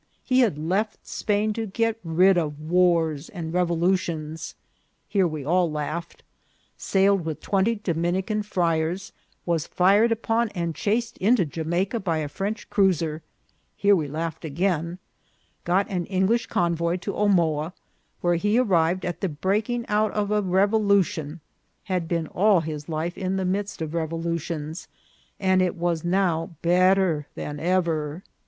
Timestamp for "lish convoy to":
16.25-17.13